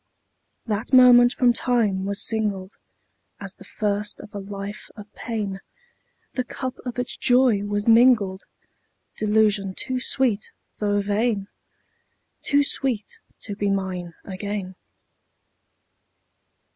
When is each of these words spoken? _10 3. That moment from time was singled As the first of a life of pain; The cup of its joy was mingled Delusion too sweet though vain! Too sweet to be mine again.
_10 0.65 0.65
3. 0.67 0.75
That 0.77 0.93
moment 0.93 1.31
from 1.33 1.53
time 1.53 2.05
was 2.05 2.19
singled 2.27 2.73
As 3.39 3.53
the 3.53 3.63
first 3.63 4.19
of 4.19 4.33
a 4.33 4.39
life 4.39 4.89
of 4.95 5.13
pain; 5.13 5.59
The 6.33 6.43
cup 6.43 6.79
of 6.87 6.97
its 6.97 7.15
joy 7.15 7.63
was 7.65 7.87
mingled 7.87 8.45
Delusion 9.15 9.75
too 9.75 9.99
sweet 9.99 10.51
though 10.79 11.01
vain! 11.01 11.49
Too 12.41 12.63
sweet 12.63 13.19
to 13.41 13.55
be 13.55 13.69
mine 13.69 14.15
again. 14.25 14.73